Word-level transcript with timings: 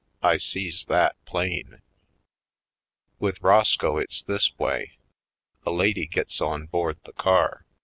I 0.23 0.39
sees 0.39 0.85
that 0.85 1.15
plain. 1.25 1.83
With 3.19 3.39
Roscoe 3.39 3.97
it's 3.99 4.23
this 4.23 4.57
way: 4.57 4.93
A 5.63 5.69
lady 5.69 6.07
gets 6.07 6.41
on 6.41 6.65
board 6.65 6.97
the 7.05 7.13
car. 7.13 7.67